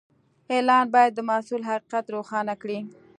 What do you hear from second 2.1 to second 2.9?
روښانه کړي.